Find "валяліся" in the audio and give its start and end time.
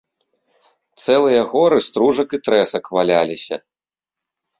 2.99-3.55